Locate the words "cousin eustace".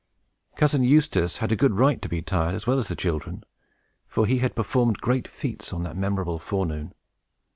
0.55-1.37